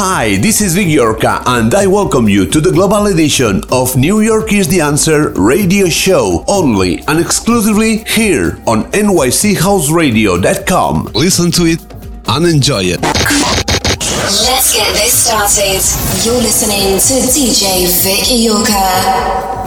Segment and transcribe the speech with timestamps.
[0.00, 4.20] Hi, this is Vic Iorca, and I welcome you to the global edition of New
[4.20, 11.10] York is the Answer radio show, only and exclusively here on NYCHouseradio.com.
[11.14, 11.84] Listen to it
[12.28, 13.00] and enjoy it.
[13.02, 15.82] Let's get this started.
[16.24, 19.57] You're listening to DJ Vic Iorca.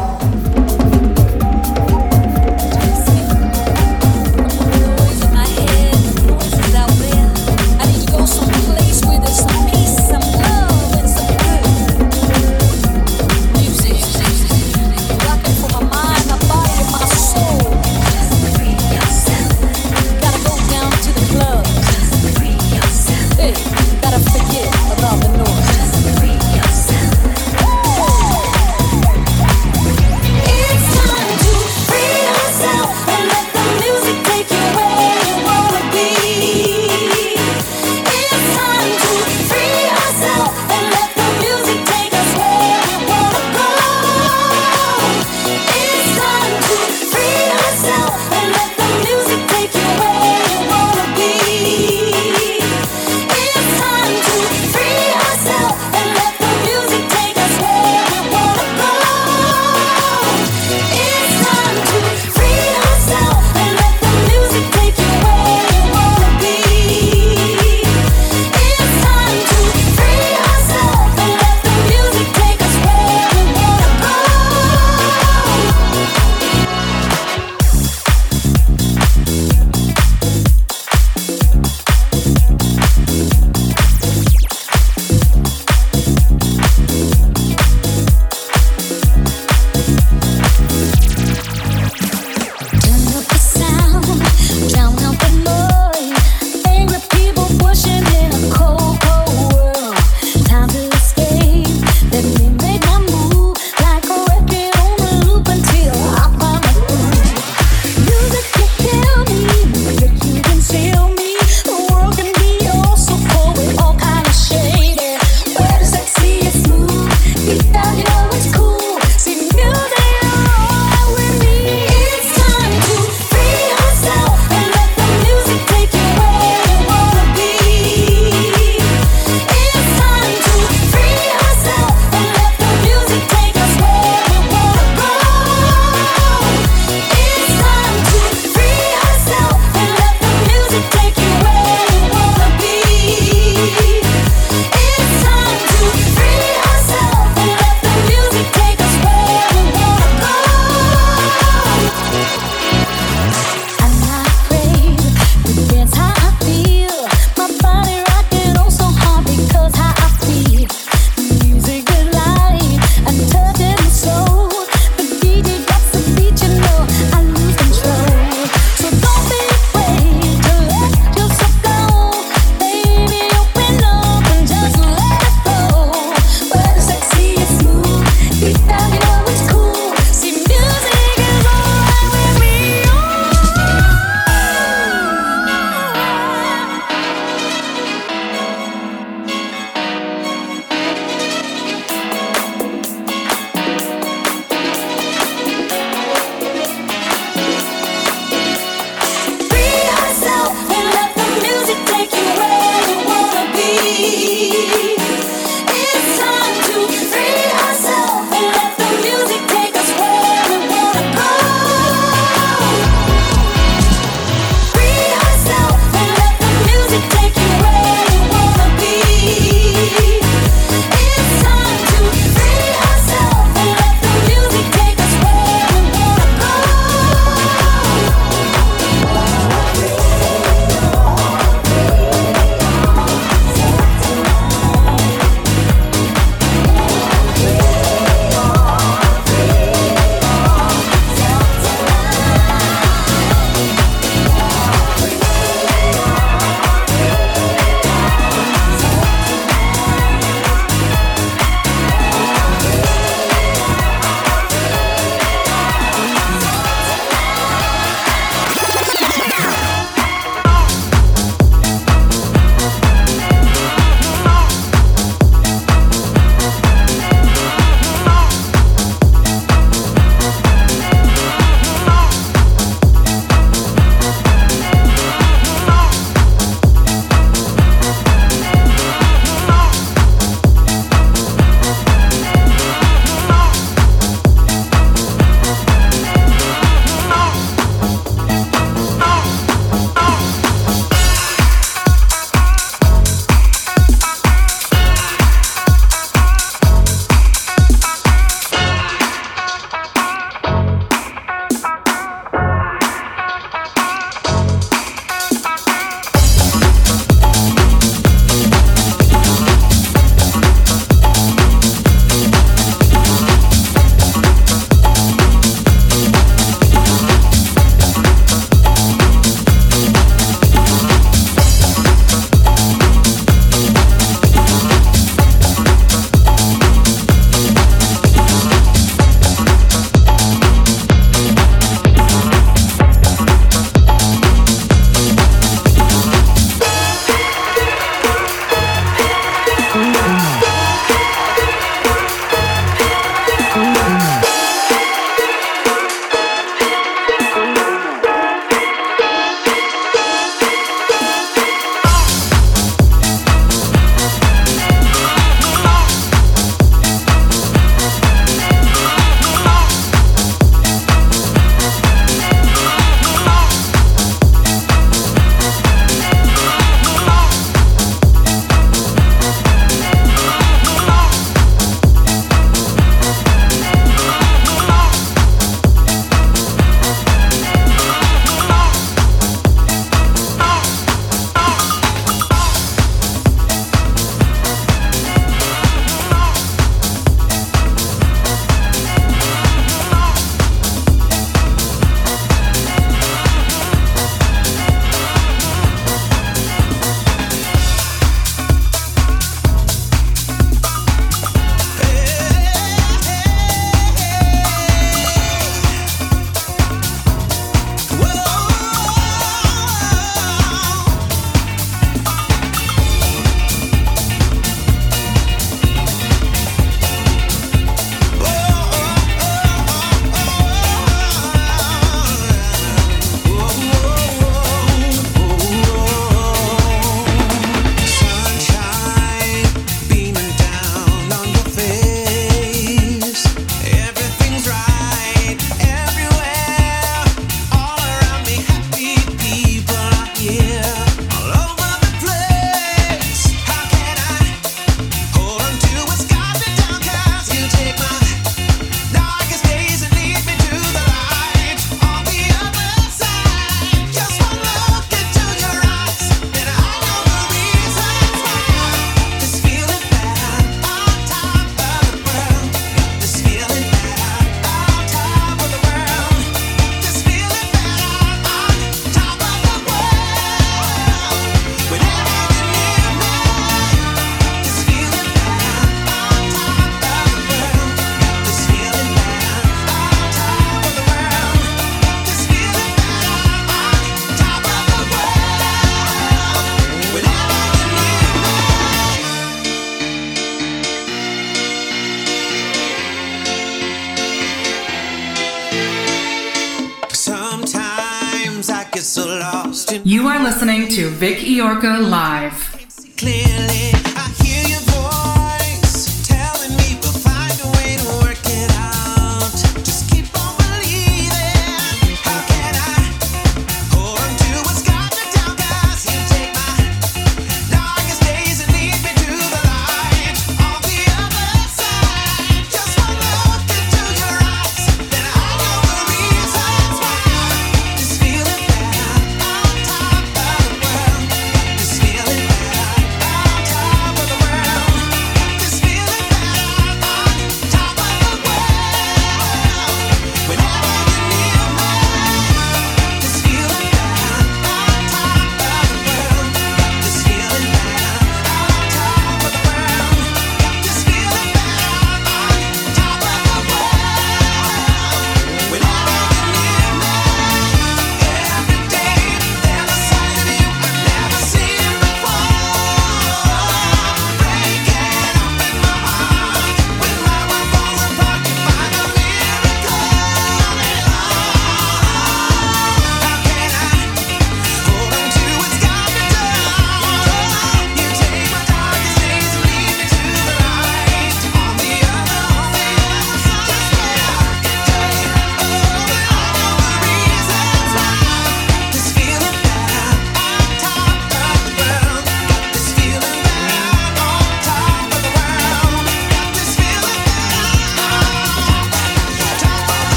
[501.37, 502.10] To Live.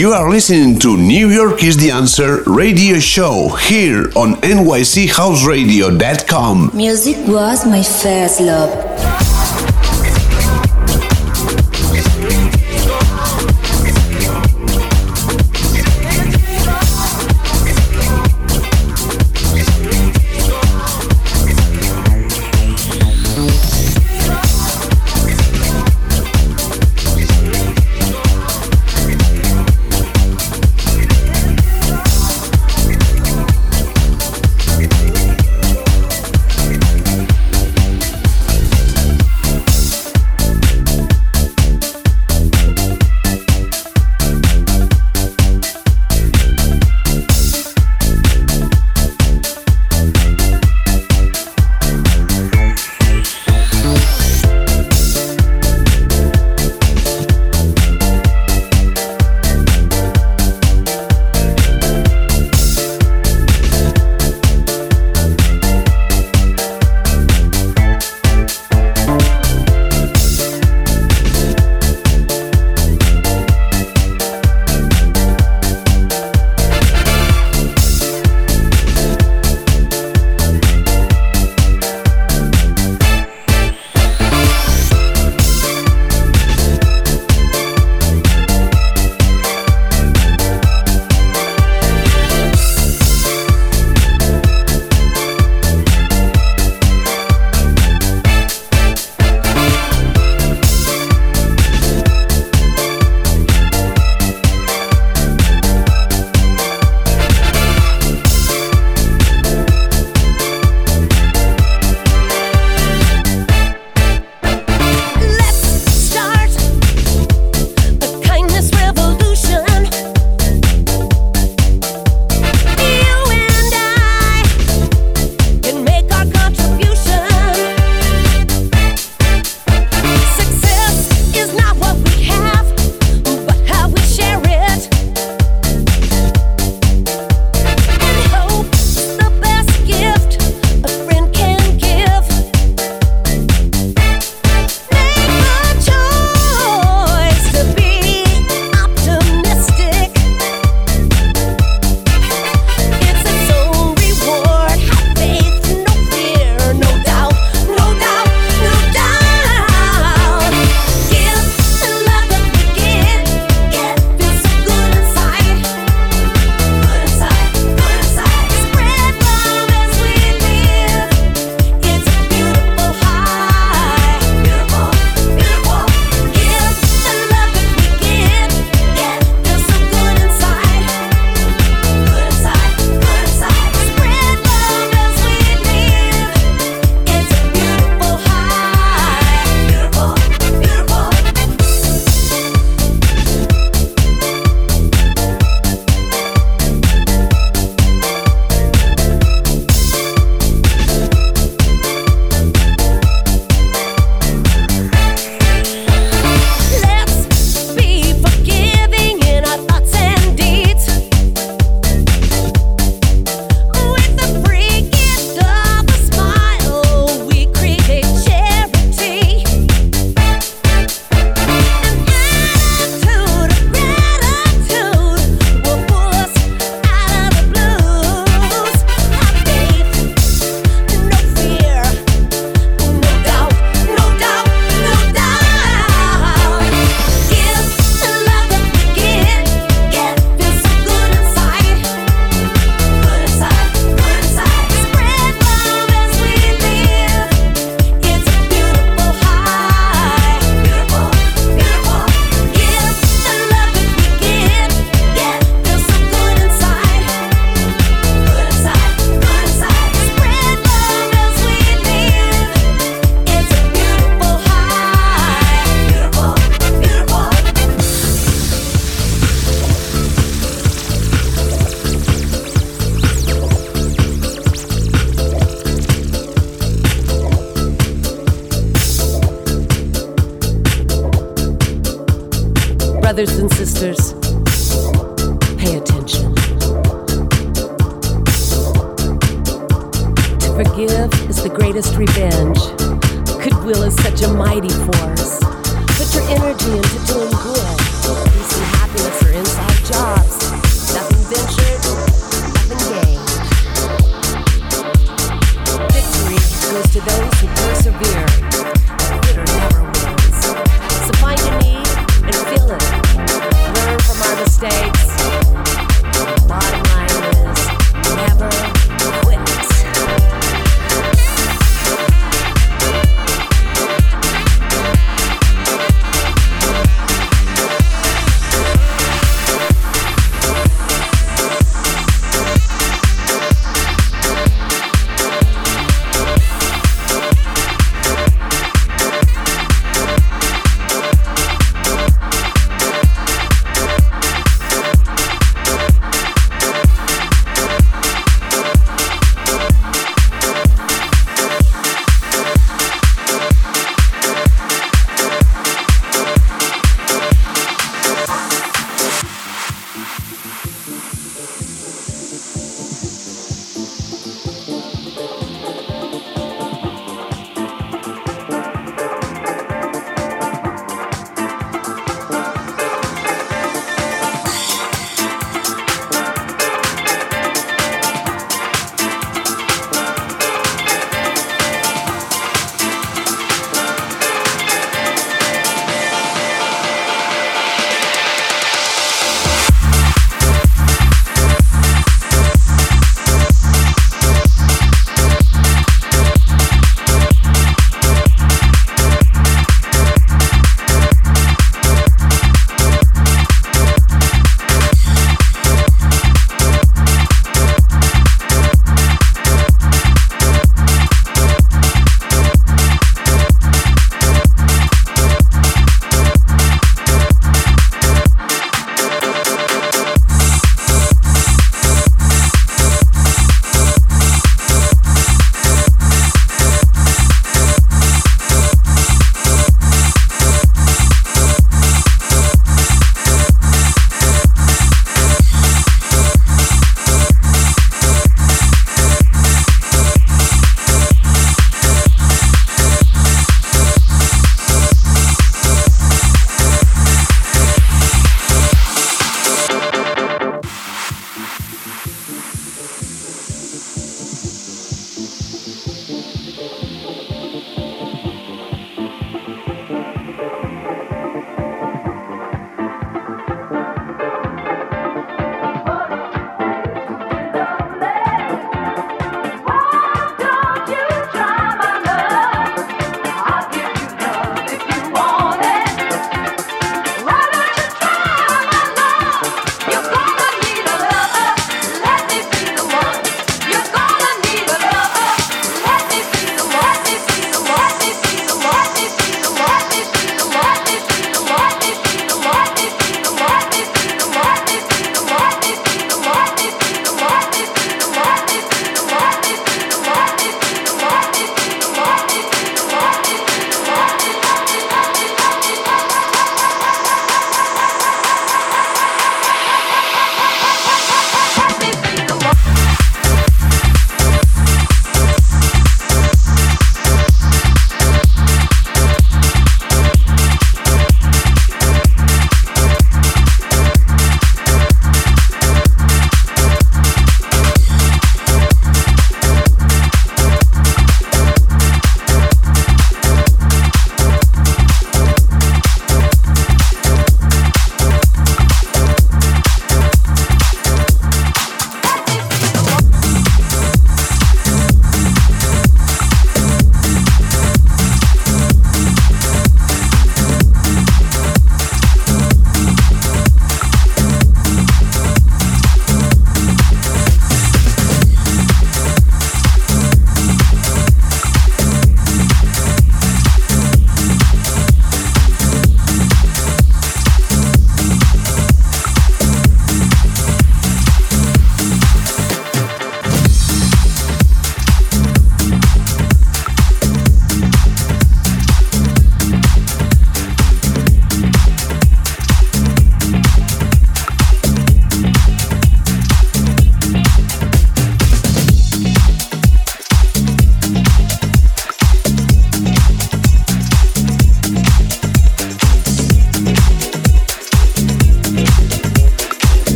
[0.00, 6.70] You are listening to New York is the Answer radio show here on NYCHouseradio.com.
[6.72, 8.89] Music was my first love.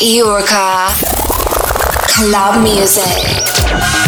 [0.00, 0.86] Iorka.
[2.06, 4.07] Club music.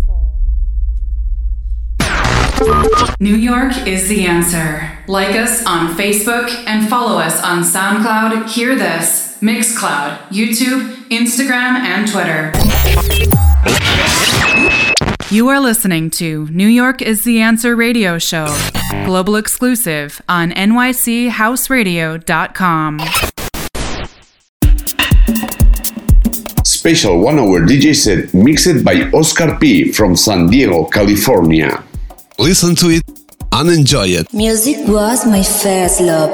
[3.19, 4.87] New York is the answer.
[5.07, 12.07] Like us on Facebook and follow us on SoundCloud, Hear This, Mixcloud, YouTube, Instagram, and
[12.07, 12.51] Twitter.
[15.33, 18.45] You are listening to New York is the Answer radio show,
[19.05, 22.99] global exclusive on nychouseradio.com.
[26.63, 29.91] Special one hour DJ set mixed by Oscar P.
[29.91, 31.83] from San Diego, California.
[32.41, 33.03] Listen to it
[33.51, 34.33] and enjoy it.
[34.33, 36.31] Music was my first love.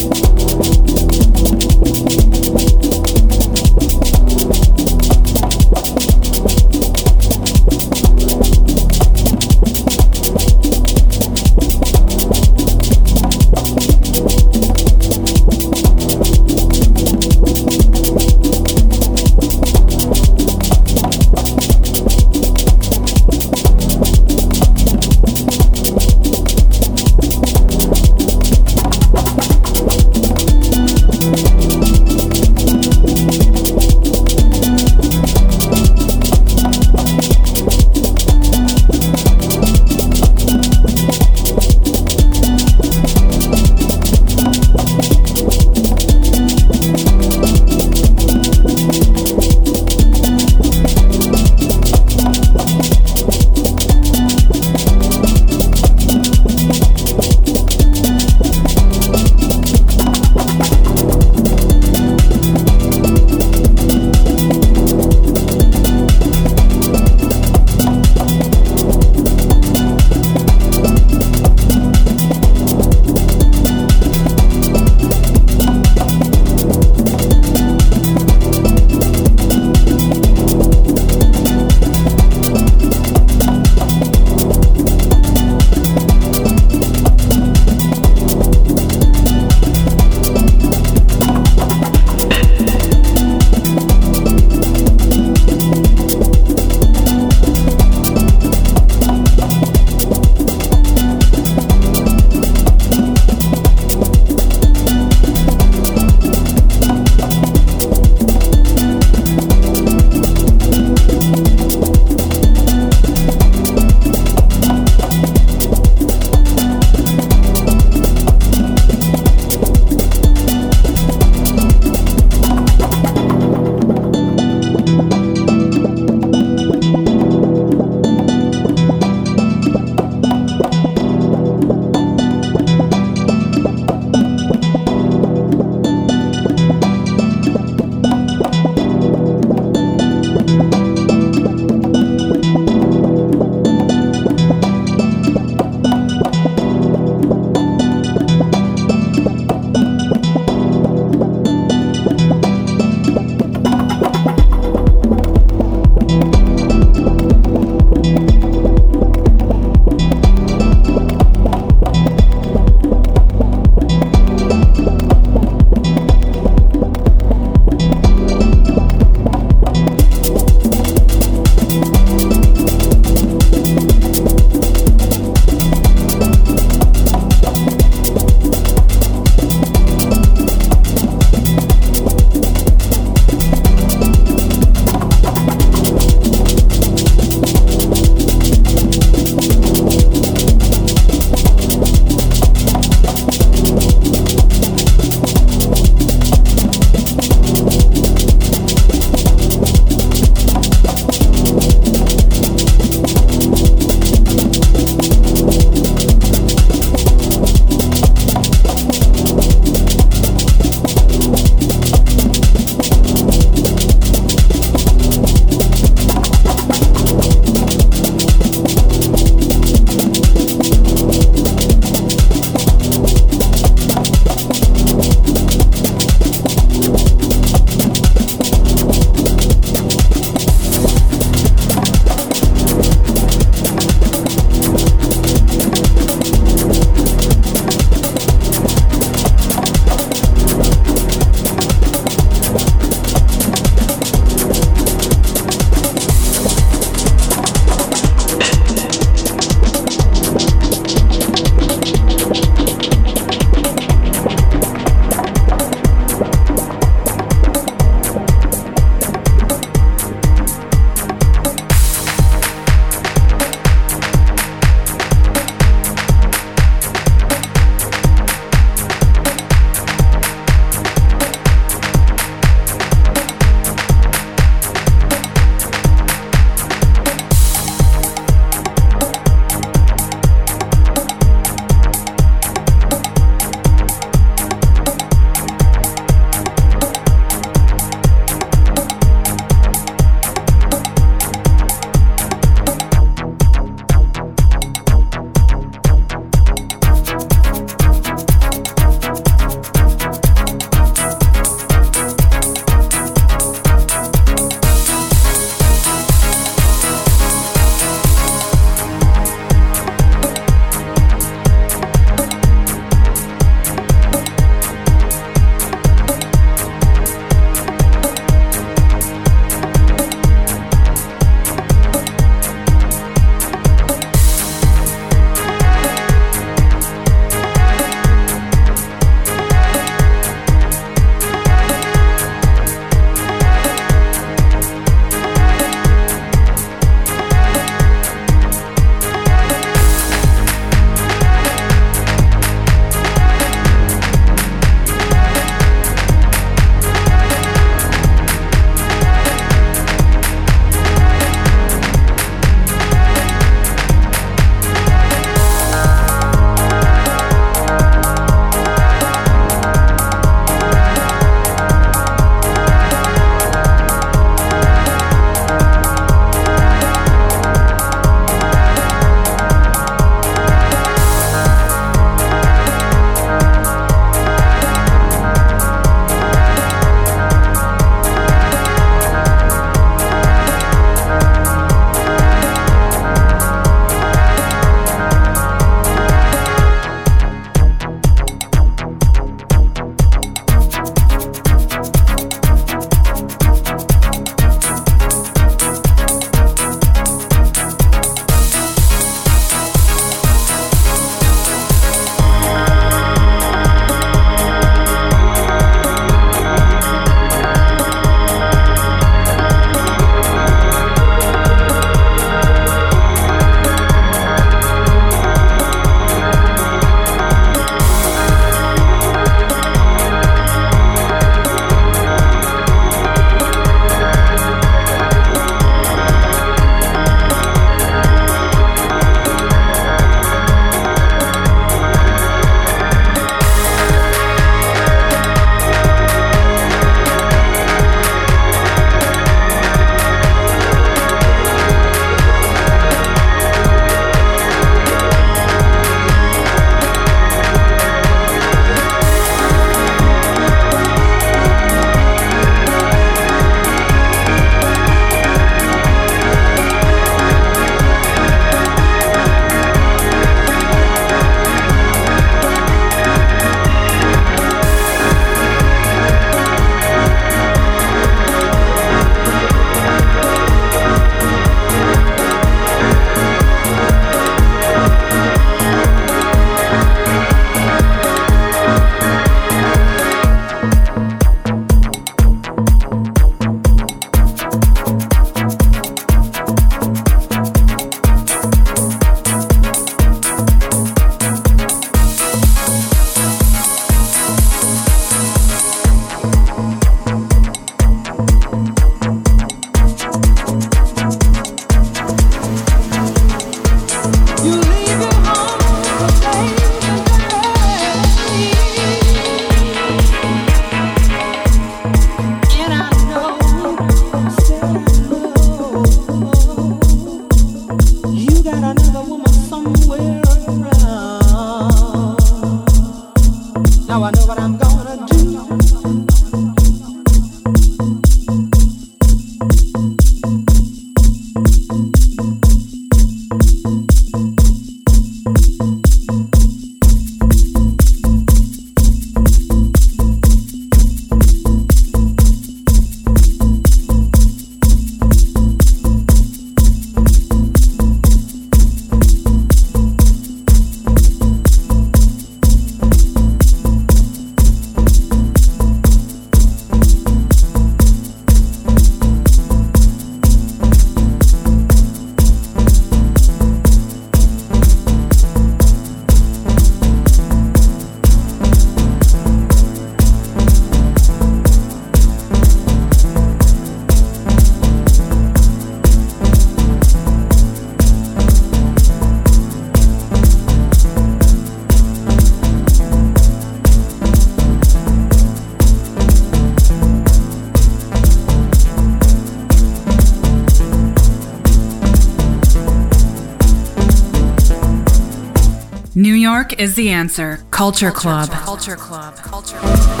[596.61, 597.39] Is the answer.
[597.49, 598.29] Culture, Club.
[598.29, 599.15] Culture Club.
[599.15, 600.00] Culture Club.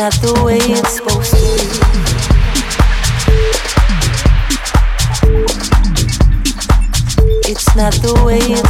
[0.00, 1.68] not the way it's supposed to be.
[7.50, 8.69] It's not the way it's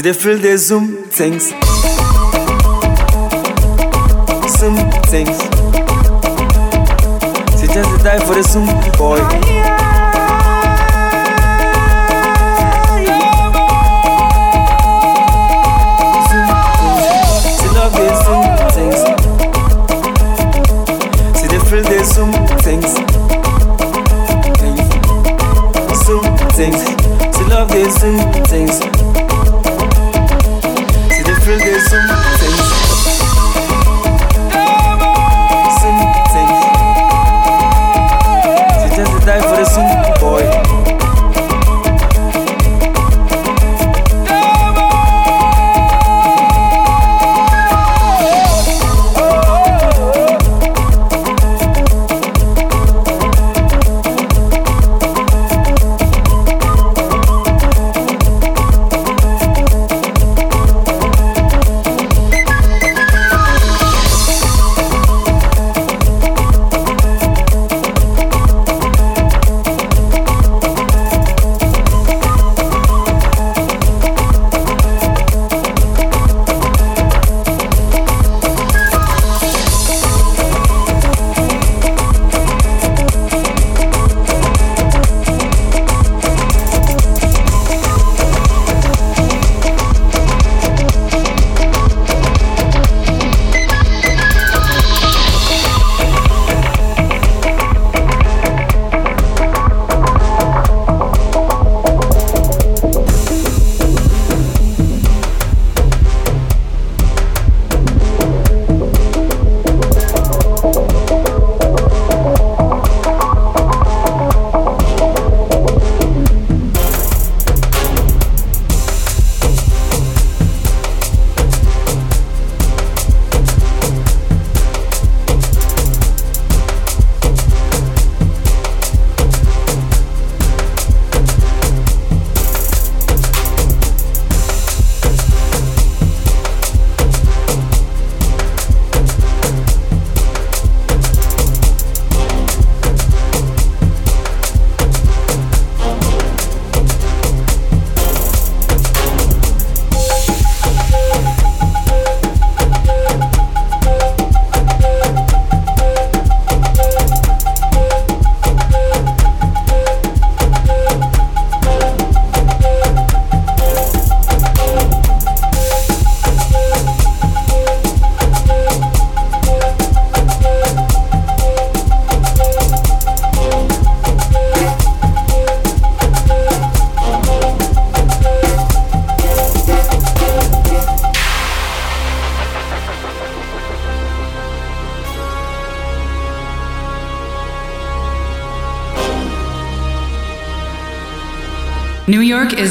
[0.00, 1.59] See the field, they zoom things.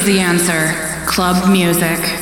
[0.09, 0.73] the answer
[1.05, 2.18] club music.